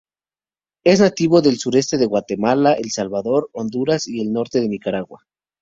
[0.83, 5.27] Es nativo del sureste de Guatemala, El Salvador, Honduras y el norte de Nicaragua.